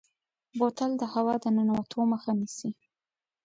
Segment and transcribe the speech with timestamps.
[0.57, 2.69] بوتل د هوا د ننوتو مخه نیسي.